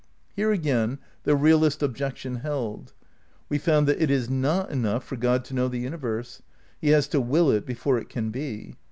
[0.35, 2.93] Here again the realist objection held.
[3.49, 6.41] We found that it is not enough for Grod to know the universe;
[6.79, 8.77] he has to will it before it can be.